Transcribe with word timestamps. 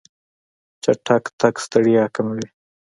چټک 0.83 1.23
تګ 1.39 1.55
ستړیا 1.65 2.03
کموي. 2.15 2.47